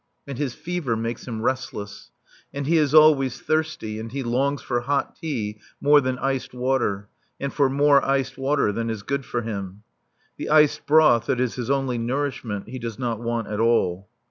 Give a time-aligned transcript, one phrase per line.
[0.25, 2.09] And his fever makes him restless.
[2.51, 7.07] And he is always thirsty and he longs for hot tea more than iced water,
[7.39, 9.83] and for more iced water than is good for him.
[10.37, 14.09] The iced broth that is his only nourishment he does not want at all.